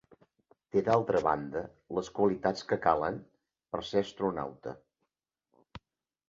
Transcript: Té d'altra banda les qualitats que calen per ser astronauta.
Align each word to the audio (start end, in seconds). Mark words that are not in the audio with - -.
Té 0.75 0.81
d'altra 0.85 1.19
banda 1.27 1.61
les 1.97 2.09
qualitats 2.19 2.65
que 2.71 2.79
calen 2.87 3.21
per 3.77 3.83
ser 3.91 4.03
astronauta. 4.07 4.75